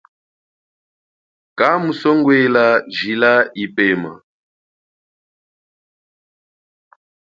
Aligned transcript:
Kamusongwela 1.57 2.65
jila 2.95 3.33
yipema. 3.57 4.11